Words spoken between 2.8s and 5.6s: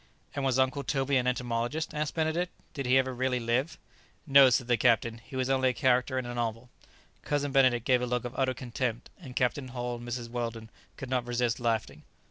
he ever really live?" "No," said the captain, "he was